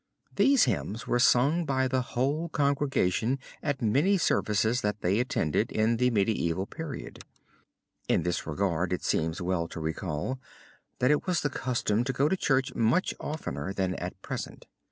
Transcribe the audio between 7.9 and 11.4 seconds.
In this regard it seems well to recall, that it